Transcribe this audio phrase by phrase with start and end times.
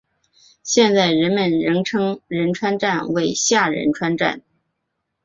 [0.63, 4.41] 现在人们仍称仁川站为下仁川站。